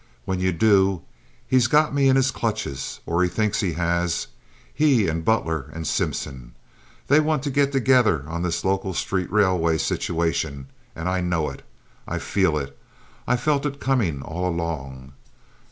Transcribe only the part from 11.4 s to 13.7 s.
it, I feel it. I've felt